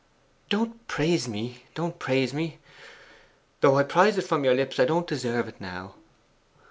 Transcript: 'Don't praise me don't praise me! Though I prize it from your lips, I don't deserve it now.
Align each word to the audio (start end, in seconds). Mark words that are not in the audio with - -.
'Don't 0.49 0.87
praise 0.87 1.27
me 1.27 1.63
don't 1.75 1.99
praise 1.99 2.33
me! 2.33 2.57
Though 3.59 3.77
I 3.77 3.83
prize 3.83 4.17
it 4.17 4.23
from 4.23 4.43
your 4.43 4.55
lips, 4.55 4.79
I 4.79 4.85
don't 4.85 5.05
deserve 5.05 5.47
it 5.47 5.61
now. 5.61 5.93